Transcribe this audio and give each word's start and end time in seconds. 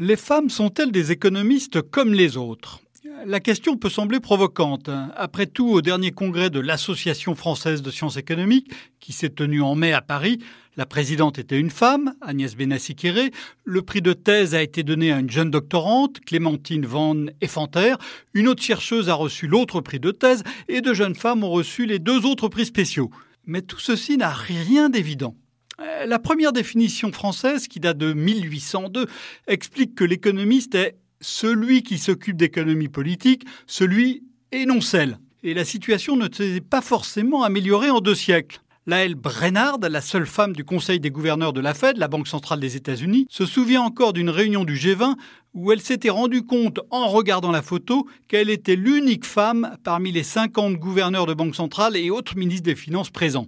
Les 0.00 0.16
femmes 0.16 0.50
sont-elles 0.50 0.90
des 0.90 1.12
économistes 1.12 1.80
comme 1.80 2.14
les 2.14 2.36
autres? 2.36 2.80
La 3.26 3.38
question 3.38 3.76
peut 3.76 3.88
sembler 3.88 4.18
provocante. 4.18 4.90
Après 5.14 5.46
tout, 5.46 5.68
au 5.68 5.82
dernier 5.82 6.10
congrès 6.10 6.50
de 6.50 6.58
l'Association 6.58 7.36
française 7.36 7.80
de 7.80 7.92
sciences 7.92 8.16
économiques, 8.16 8.72
qui 8.98 9.12
s'est 9.12 9.30
tenu 9.30 9.62
en 9.62 9.76
mai 9.76 9.92
à 9.92 10.00
Paris, 10.00 10.40
la 10.76 10.84
présidente 10.84 11.38
était 11.38 11.60
une 11.60 11.70
femme, 11.70 12.14
Agnès 12.20 12.56
Benassi-Kéré. 12.56 13.30
Le 13.62 13.82
prix 13.82 14.02
de 14.02 14.14
thèse 14.14 14.56
a 14.56 14.62
été 14.62 14.82
donné 14.82 15.12
à 15.12 15.20
une 15.20 15.30
jeune 15.30 15.52
doctorante, 15.52 16.18
Clémentine 16.26 16.86
Van 16.86 17.26
Effanter. 17.40 17.94
Une 18.32 18.48
autre 18.48 18.64
chercheuse 18.64 19.08
a 19.08 19.14
reçu 19.14 19.46
l'autre 19.46 19.80
prix 19.80 20.00
de 20.00 20.10
thèse 20.10 20.42
et 20.66 20.80
deux 20.80 20.94
jeunes 20.94 21.14
femmes 21.14 21.44
ont 21.44 21.52
reçu 21.52 21.86
les 21.86 22.00
deux 22.00 22.26
autres 22.26 22.48
prix 22.48 22.66
spéciaux. 22.66 23.12
Mais 23.46 23.62
tout 23.62 23.78
ceci 23.78 24.16
n'a 24.16 24.30
rien 24.30 24.90
d'évident. 24.90 25.36
Euh, 25.80 26.06
la 26.06 26.18
première 26.18 26.52
définition 26.52 27.12
française, 27.12 27.68
qui 27.68 27.80
date 27.80 27.98
de 27.98 28.12
1802, 28.12 29.06
explique 29.46 29.94
que 29.94 30.04
l'économiste 30.04 30.74
est 30.74 30.96
celui 31.20 31.82
qui 31.82 31.98
s'occupe 31.98 32.36
d'économie 32.36 32.88
politique, 32.88 33.44
celui 33.66 34.24
et 34.52 34.66
non 34.66 34.80
celle. 34.80 35.18
Et 35.42 35.54
la 35.54 35.64
situation 35.64 36.16
ne 36.16 36.28
s'est 36.32 36.60
pas 36.60 36.80
forcément 36.80 37.42
améliorée 37.42 37.90
en 37.90 38.00
deux 38.00 38.14
siècles. 38.14 38.60
Laëlle 38.86 39.14
Brennard, 39.14 39.78
la 39.80 40.00
seule 40.02 40.26
femme 40.26 40.52
du 40.52 40.62
Conseil 40.62 41.00
des 41.00 41.10
gouverneurs 41.10 41.54
de 41.54 41.60
la 41.60 41.72
Fed, 41.72 41.96
la 41.96 42.08
Banque 42.08 42.28
centrale 42.28 42.60
des 42.60 42.76
États-Unis, 42.76 43.26
se 43.30 43.46
souvient 43.46 43.80
encore 43.80 44.12
d'une 44.12 44.28
réunion 44.28 44.64
du 44.64 44.74
G20 44.74 45.14
où 45.54 45.72
elle 45.72 45.80
s'était 45.80 46.10
rendue 46.10 46.42
compte, 46.42 46.80
en 46.90 47.08
regardant 47.08 47.50
la 47.50 47.62
photo, 47.62 48.06
qu'elle 48.28 48.50
était 48.50 48.76
l'unique 48.76 49.24
femme 49.24 49.76
parmi 49.84 50.12
les 50.12 50.22
50 50.22 50.74
gouverneurs 50.76 51.26
de 51.26 51.32
banque 51.32 51.54
centrale 51.54 51.96
et 51.96 52.10
autres 52.10 52.36
ministres 52.36 52.64
des 52.64 52.74
Finances 52.74 53.10
présents. 53.10 53.46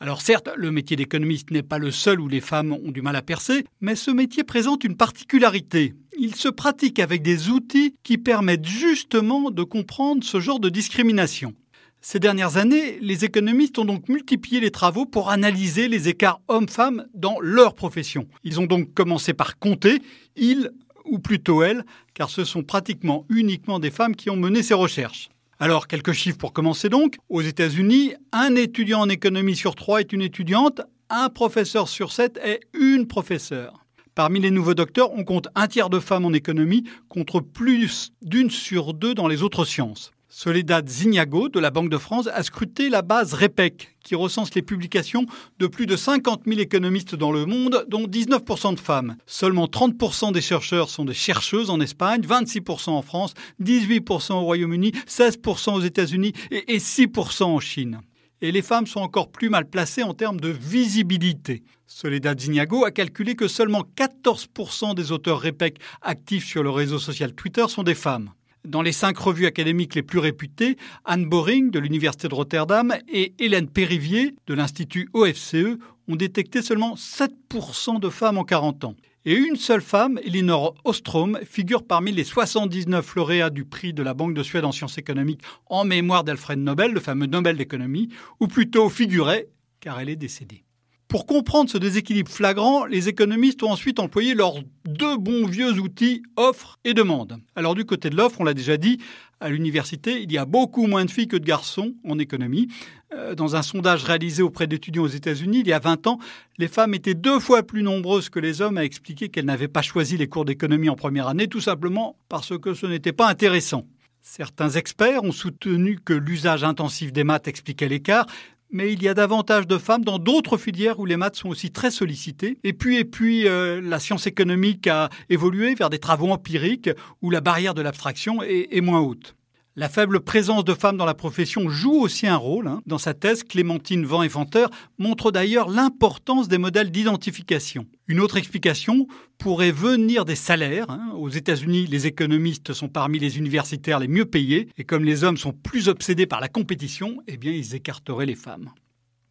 Alors 0.00 0.22
certes, 0.22 0.48
le 0.56 0.70
métier 0.70 0.96
d'économiste 0.96 1.50
n'est 1.50 1.64
pas 1.64 1.78
le 1.78 1.90
seul 1.90 2.20
où 2.20 2.28
les 2.28 2.40
femmes 2.40 2.72
ont 2.72 2.92
du 2.92 3.02
mal 3.02 3.16
à 3.16 3.22
percer, 3.22 3.64
mais 3.80 3.96
ce 3.96 4.12
métier 4.12 4.44
présente 4.44 4.84
une 4.84 4.96
particularité. 4.96 5.94
Il 6.16 6.36
se 6.36 6.48
pratique 6.48 7.00
avec 7.00 7.22
des 7.22 7.48
outils 7.48 7.96
qui 8.04 8.16
permettent 8.16 8.66
justement 8.66 9.50
de 9.50 9.62
comprendre 9.64 10.22
ce 10.22 10.38
genre 10.38 10.60
de 10.60 10.68
discrimination. 10.68 11.54
Ces 12.00 12.20
dernières 12.20 12.58
années, 12.58 13.00
les 13.00 13.24
économistes 13.24 13.76
ont 13.80 13.84
donc 13.84 14.08
multiplié 14.08 14.60
les 14.60 14.70
travaux 14.70 15.04
pour 15.04 15.30
analyser 15.30 15.88
les 15.88 16.08
écarts 16.08 16.40
hommes-femmes 16.46 17.06
dans 17.14 17.40
leur 17.40 17.74
profession. 17.74 18.28
Ils 18.44 18.60
ont 18.60 18.66
donc 18.66 18.94
commencé 18.94 19.34
par 19.34 19.58
compter, 19.58 20.00
ils 20.36 20.70
ou 21.04 21.18
plutôt 21.18 21.62
elles, 21.62 21.84
car 22.14 22.30
ce 22.30 22.44
sont 22.44 22.62
pratiquement 22.62 23.24
uniquement 23.30 23.80
des 23.80 23.90
femmes 23.90 24.14
qui 24.14 24.30
ont 24.30 24.36
mené 24.36 24.62
ces 24.62 24.74
recherches. 24.74 25.28
Alors, 25.60 25.88
quelques 25.88 26.12
chiffres 26.12 26.38
pour 26.38 26.52
commencer 26.52 26.88
donc. 26.88 27.16
Aux 27.28 27.40
États-Unis, 27.40 28.14
un 28.30 28.54
étudiant 28.54 29.00
en 29.00 29.08
économie 29.08 29.56
sur 29.56 29.74
trois 29.74 30.00
est 30.00 30.12
une 30.12 30.22
étudiante, 30.22 30.82
un 31.10 31.30
professeur 31.30 31.88
sur 31.88 32.12
sept 32.12 32.38
est 32.44 32.60
une 32.74 33.08
professeure. 33.08 33.84
Parmi 34.14 34.38
les 34.38 34.52
nouveaux 34.52 34.74
docteurs, 34.74 35.12
on 35.14 35.24
compte 35.24 35.48
un 35.56 35.66
tiers 35.66 35.90
de 35.90 35.98
femmes 35.98 36.24
en 36.24 36.32
économie 36.32 36.84
contre 37.08 37.40
plus 37.40 38.12
d'une 38.22 38.50
sur 38.50 38.94
deux 38.94 39.14
dans 39.14 39.26
les 39.26 39.42
autres 39.42 39.64
sciences. 39.64 40.12
Soledad 40.30 40.86
Zignago 40.86 41.48
de 41.48 41.58
la 41.58 41.70
Banque 41.70 41.88
de 41.88 41.96
France 41.96 42.28
a 42.30 42.42
scruté 42.42 42.90
la 42.90 43.00
base 43.00 43.32
REPEC, 43.32 43.96
qui 44.04 44.14
recense 44.14 44.54
les 44.54 44.60
publications 44.60 45.24
de 45.58 45.66
plus 45.66 45.86
de 45.86 45.96
50 45.96 46.42
000 46.46 46.60
économistes 46.60 47.14
dans 47.14 47.32
le 47.32 47.46
monde, 47.46 47.86
dont 47.88 48.06
19% 48.06 48.74
de 48.74 48.78
femmes. 48.80 49.16
Seulement 49.24 49.64
30% 49.64 50.32
des 50.32 50.42
chercheurs 50.42 50.90
sont 50.90 51.06
des 51.06 51.14
chercheuses 51.14 51.70
en 51.70 51.80
Espagne, 51.80 52.20
26% 52.20 52.90
en 52.90 53.00
France, 53.00 53.32
18% 53.62 54.34
au 54.34 54.40
Royaume-Uni, 54.40 54.92
16% 55.08 55.72
aux 55.72 55.80
États-Unis 55.80 56.34
et 56.50 56.76
6% 56.76 57.44
en 57.44 57.58
Chine. 57.58 58.02
Et 58.42 58.52
les 58.52 58.62
femmes 58.62 58.86
sont 58.86 59.00
encore 59.00 59.32
plus 59.32 59.48
mal 59.48 59.68
placées 59.68 60.02
en 60.02 60.12
termes 60.12 60.40
de 60.40 60.50
visibilité. 60.50 61.62
Soledad 61.86 62.38
Zignago 62.38 62.84
a 62.84 62.90
calculé 62.90 63.34
que 63.34 63.48
seulement 63.48 63.82
14% 63.96 64.94
des 64.94 65.10
auteurs 65.10 65.40
REPEC 65.40 65.78
actifs 66.02 66.46
sur 66.46 66.62
le 66.62 66.70
réseau 66.70 66.98
social 66.98 67.32
Twitter 67.32 67.66
sont 67.68 67.82
des 67.82 67.94
femmes. 67.94 68.30
Dans 68.68 68.82
les 68.82 68.92
cinq 68.92 69.16
revues 69.16 69.46
académiques 69.46 69.94
les 69.94 70.02
plus 70.02 70.18
réputées, 70.18 70.76
Anne 71.06 71.24
Boring 71.24 71.70
de 71.70 71.78
l'Université 71.78 72.28
de 72.28 72.34
Rotterdam 72.34 72.94
et 73.10 73.32
Hélène 73.38 73.66
Périvier 73.70 74.34
de 74.46 74.52
l'Institut 74.52 75.08
OFCE 75.14 75.78
ont 76.06 76.16
détecté 76.16 76.60
seulement 76.60 76.94
7% 76.94 77.98
de 77.98 78.10
femmes 78.10 78.36
en 78.36 78.44
40 78.44 78.84
ans. 78.84 78.94
Et 79.24 79.32
une 79.32 79.56
seule 79.56 79.80
femme, 79.80 80.20
Elinor 80.22 80.74
Ostrom, 80.84 81.38
figure 81.46 81.82
parmi 81.82 82.12
les 82.12 82.24
79 82.24 83.14
lauréats 83.14 83.48
du 83.48 83.64
prix 83.64 83.94
de 83.94 84.02
la 84.02 84.12
Banque 84.12 84.34
de 84.34 84.42
Suède 84.42 84.66
en 84.66 84.72
sciences 84.72 84.98
économiques 84.98 85.40
en 85.64 85.86
mémoire 85.86 86.22
d'Alfred 86.22 86.58
Nobel, 86.58 86.92
le 86.92 87.00
fameux 87.00 87.24
Nobel 87.24 87.56
d'économie, 87.56 88.10
ou 88.38 88.48
plutôt 88.48 88.90
figurait, 88.90 89.48
car 89.80 89.98
elle 89.98 90.10
est 90.10 90.16
décédée. 90.16 90.67
Pour 91.08 91.24
comprendre 91.24 91.70
ce 91.70 91.78
déséquilibre 91.78 92.30
flagrant, 92.30 92.84
les 92.84 93.08
économistes 93.08 93.62
ont 93.62 93.70
ensuite 93.70 93.98
employé 93.98 94.34
leurs 94.34 94.56
deux 94.84 95.16
bons 95.16 95.46
vieux 95.46 95.72
outils 95.80 96.22
offre 96.36 96.78
et 96.84 96.92
demande. 96.92 97.38
Alors 97.56 97.74
du 97.74 97.86
côté 97.86 98.10
de 98.10 98.16
l'offre, 98.16 98.42
on 98.42 98.44
l'a 98.44 98.52
déjà 98.52 98.76
dit, 98.76 98.98
à 99.40 99.48
l'université, 99.48 100.20
il 100.20 100.30
y 100.30 100.36
a 100.36 100.44
beaucoup 100.44 100.86
moins 100.86 101.06
de 101.06 101.10
filles 101.10 101.26
que 101.26 101.38
de 101.38 101.46
garçons 101.46 101.94
en 102.06 102.18
économie. 102.18 102.68
Euh, 103.14 103.34
dans 103.34 103.56
un 103.56 103.62
sondage 103.62 104.04
réalisé 104.04 104.42
auprès 104.42 104.66
d'étudiants 104.66 105.04
aux 105.04 105.06
États-Unis, 105.06 105.60
il 105.60 105.68
y 105.68 105.72
a 105.72 105.78
20 105.78 106.06
ans, 106.08 106.18
les 106.58 106.68
femmes 106.68 106.92
étaient 106.92 107.14
deux 107.14 107.40
fois 107.40 107.62
plus 107.62 107.82
nombreuses 107.82 108.28
que 108.28 108.38
les 108.38 108.60
hommes 108.60 108.76
à 108.76 108.84
expliquer 108.84 109.30
qu'elles 109.30 109.46
n'avaient 109.46 109.66
pas 109.66 109.80
choisi 109.80 110.18
les 110.18 110.28
cours 110.28 110.44
d'économie 110.44 110.90
en 110.90 110.94
première 110.94 111.28
année, 111.28 111.48
tout 111.48 111.62
simplement 111.62 112.16
parce 112.28 112.58
que 112.58 112.74
ce 112.74 112.84
n'était 112.84 113.12
pas 113.14 113.30
intéressant. 113.30 113.86
Certains 114.20 114.68
experts 114.68 115.24
ont 115.24 115.32
soutenu 115.32 115.98
que 116.04 116.12
l'usage 116.12 116.64
intensif 116.64 117.14
des 117.14 117.24
maths 117.24 117.48
expliquait 117.48 117.88
l'écart, 117.88 118.26
mais 118.70 118.92
il 118.92 119.02
y 119.02 119.08
a 119.08 119.14
davantage 119.14 119.66
de 119.66 119.78
femmes 119.78 120.04
dans 120.04 120.18
d'autres 120.18 120.56
filières 120.56 120.98
où 120.98 121.06
les 121.06 121.16
maths 121.16 121.36
sont 121.36 121.48
aussi 121.48 121.70
très 121.70 121.90
sollicitées. 121.90 122.58
Et 122.64 122.72
puis, 122.72 122.96
et 122.96 123.04
puis 123.04 123.48
euh, 123.48 123.80
la 123.80 123.98
science 123.98 124.26
économique 124.26 124.86
a 124.86 125.08
évolué 125.30 125.74
vers 125.74 125.90
des 125.90 125.98
travaux 125.98 126.30
empiriques 126.30 126.90
où 127.22 127.30
la 127.30 127.40
barrière 127.40 127.74
de 127.74 127.82
l'abstraction 127.82 128.42
est 128.42 128.80
moins 128.80 129.00
haute. 129.00 129.37
La 129.78 129.88
faible 129.88 130.18
présence 130.18 130.64
de 130.64 130.74
femmes 130.74 130.96
dans 130.96 131.04
la 131.04 131.14
profession 131.14 131.68
joue 131.68 132.00
aussi 132.00 132.26
un 132.26 132.34
rôle. 132.34 132.66
Hein. 132.66 132.82
Dans 132.86 132.98
sa 132.98 133.14
thèse, 133.14 133.44
Clémentine 133.44 134.04
Van 134.04 134.24
Effanter 134.24 134.66
montre 134.98 135.30
d'ailleurs 135.30 135.68
l'importance 135.68 136.48
des 136.48 136.58
modèles 136.58 136.90
d'identification. 136.90 137.86
Une 138.08 138.18
autre 138.18 138.38
explication 138.38 139.06
pourrait 139.38 139.70
venir 139.70 140.24
des 140.24 140.34
salaires. 140.34 140.90
Hein. 140.90 141.12
Aux 141.14 141.28
États-Unis, 141.28 141.86
les 141.86 142.08
économistes 142.08 142.72
sont 142.72 142.88
parmi 142.88 143.20
les 143.20 143.38
universitaires 143.38 144.00
les 144.00 144.08
mieux 144.08 144.24
payés, 144.24 144.68
et 144.78 144.82
comme 144.82 145.04
les 145.04 145.22
hommes 145.22 145.36
sont 145.36 145.52
plus 145.52 145.88
obsédés 145.88 146.26
par 146.26 146.40
la 146.40 146.48
compétition, 146.48 147.22
eh 147.28 147.36
bien, 147.36 147.52
ils 147.52 147.76
écarteraient 147.76 148.26
les 148.26 148.34
femmes. 148.34 148.72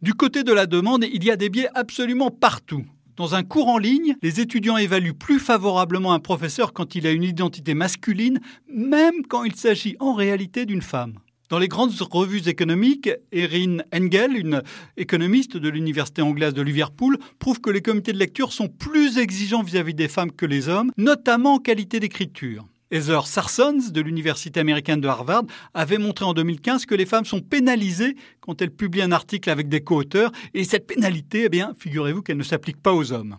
Du 0.01 0.13
côté 0.13 0.45
de 0.45 0.53
la 0.53 0.65
demande, 0.65 1.03
il 1.11 1.25
y 1.25 1.29
a 1.29 1.35
des 1.35 1.49
biais 1.49 1.67
absolument 1.75 2.31
partout. 2.31 2.85
Dans 3.17 3.33
un 3.33 3.41
cours 3.41 3.69
en 3.69 3.79
ligne, 3.79 4.15
les 4.21 4.41
étudiants 4.41 4.77
évaluent 4.77 5.17
plus 5.17 5.39
favorablement 5.39 6.13
un 6.13 6.19
professeur 6.19 6.71
quand 6.71 6.93
il 6.93 7.07
a 7.07 7.11
une 7.11 7.23
identité 7.23 7.73
masculine, 7.73 8.39
même 8.71 9.25
quand 9.27 9.43
il 9.43 9.55
s'agit 9.55 9.95
en 9.99 10.13
réalité 10.13 10.67
d'une 10.67 10.83
femme. 10.83 11.15
Dans 11.49 11.57
les 11.57 11.67
grandes 11.67 11.93
revues 12.11 12.47
économiques, 12.47 13.09
Erin 13.31 13.79
Engel, 13.91 14.37
une 14.37 14.61
économiste 14.97 15.57
de 15.57 15.67
l'université 15.67 16.21
anglaise 16.21 16.53
de 16.53 16.61
Liverpool, 16.61 17.17
prouve 17.39 17.59
que 17.59 17.71
les 17.71 17.81
comités 17.81 18.13
de 18.13 18.19
lecture 18.19 18.53
sont 18.53 18.67
plus 18.67 19.17
exigeants 19.17 19.63
vis-à-vis 19.63 19.95
des 19.95 20.09
femmes 20.09 20.31
que 20.31 20.45
les 20.45 20.69
hommes, 20.69 20.91
notamment 20.95 21.55
en 21.55 21.59
qualité 21.59 21.99
d'écriture. 21.99 22.67
Heather 22.89 23.27
Sarsons 23.27 23.91
de 23.91 24.01
l'Université 24.01 24.59
américaine 24.59 25.01
de 25.01 25.07
Harvard 25.07 25.43
avait 25.73 25.97
montré 25.97 26.23
en 26.23 26.33
2015 26.33 26.85
que 26.85 26.95
les 26.95 27.05
femmes 27.05 27.25
sont 27.25 27.41
pénalisées 27.41 28.15
quand 28.39 28.61
elles 28.61 28.71
publient 28.71 29.01
un 29.01 29.11
article 29.11 29.49
avec 29.49 29.67
des 29.67 29.81
co-auteurs 29.81 30.31
et 30.53 30.63
cette 30.63 30.87
pénalité, 30.87 31.43
eh 31.45 31.49
bien, 31.49 31.73
figurez-vous 31.77 32.21
qu'elle 32.21 32.37
ne 32.37 32.43
s'applique 32.43 32.81
pas 32.81 32.93
aux 32.93 33.11
hommes. 33.11 33.37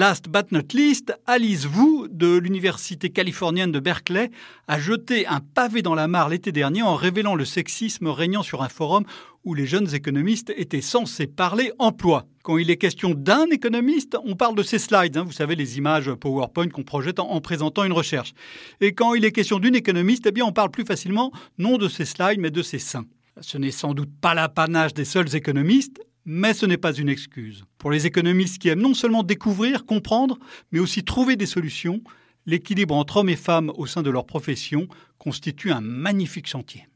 Last 0.00 0.30
but 0.30 0.50
not 0.50 0.72
least, 0.72 1.12
Alice 1.26 1.66
Wu 1.66 2.08
de 2.10 2.38
l'Université 2.38 3.10
californienne 3.10 3.70
de 3.70 3.80
Berkeley 3.80 4.30
a 4.66 4.80
jeté 4.80 5.26
un 5.26 5.40
pavé 5.40 5.82
dans 5.82 5.94
la 5.94 6.08
mare 6.08 6.30
l'été 6.30 6.52
dernier 6.52 6.80
en 6.80 6.94
révélant 6.94 7.34
le 7.34 7.44
sexisme 7.44 8.06
régnant 8.06 8.42
sur 8.42 8.62
un 8.62 8.70
forum 8.70 9.04
où 9.44 9.52
les 9.52 9.66
jeunes 9.66 9.94
économistes 9.94 10.54
étaient 10.56 10.80
censés 10.80 11.26
parler 11.26 11.70
emploi. 11.78 12.24
Quand 12.44 12.56
il 12.56 12.70
est 12.70 12.78
question 12.78 13.10
d'un 13.10 13.44
économiste, 13.50 14.16
on 14.24 14.36
parle 14.36 14.54
de 14.54 14.62
ces 14.62 14.78
slides, 14.78 15.18
hein, 15.18 15.24
vous 15.24 15.32
savez, 15.32 15.54
les 15.54 15.76
images 15.76 16.10
PowerPoint 16.14 16.70
qu'on 16.70 16.82
projette 16.82 17.20
en, 17.20 17.38
présentant 17.42 17.84
une 17.84 17.92
recherche. 17.92 18.32
Et 18.80 18.94
quand 18.94 19.12
il 19.12 19.26
est 19.26 19.32
question 19.32 19.58
d'une 19.58 19.74
économiste, 19.74 20.24
eh 20.26 20.32
bien, 20.32 20.46
on 20.46 20.52
parle 20.52 20.70
plus 20.70 20.86
facilement 20.86 21.30
non 21.58 21.76
de 21.76 21.88
ces 21.88 22.06
slides, 22.06 22.40
mais 22.40 22.50
de 22.50 22.62
ses 22.62 22.78
seins. 22.78 23.04
Ce 23.42 23.58
n'est 23.58 23.70
sans 23.70 23.92
doute 23.92 24.10
pas 24.22 24.32
l'apanage 24.32 24.94
des 24.94 25.04
seuls 25.04 25.36
économistes, 25.36 26.00
mais 26.32 26.54
ce 26.54 26.64
n'est 26.64 26.76
pas 26.76 26.92
une 26.92 27.08
excuse. 27.08 27.64
Pour 27.76 27.90
les 27.90 28.06
économistes 28.06 28.58
qui 28.58 28.68
aiment 28.68 28.82
non 28.82 28.94
seulement 28.94 29.24
découvrir, 29.24 29.84
comprendre, 29.84 30.38
mais 30.70 30.78
aussi 30.78 31.02
trouver 31.02 31.34
des 31.34 31.44
solutions, 31.44 32.02
l'équilibre 32.46 32.94
entre 32.94 33.16
hommes 33.16 33.28
et 33.30 33.36
femmes 33.36 33.72
au 33.74 33.86
sein 33.86 34.04
de 34.04 34.10
leur 34.10 34.26
profession 34.26 34.86
constitue 35.18 35.72
un 35.72 35.80
magnifique 35.80 36.46
chantier. 36.46 36.88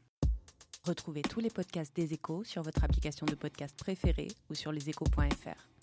Retrouvez 0.85 1.21
tous 1.21 1.41
les 1.41 1.49
podcasts 1.49 1.93
des 1.93 2.13
échos 2.13 2.45
sur 2.45 2.61
votre 2.61 2.85
application 2.85 3.25
de 3.25 3.35
podcast 3.35 3.75
préférée 3.77 4.29
ou 4.49 4.55
sur 4.55 4.71
leséchos.fr. 4.71 5.74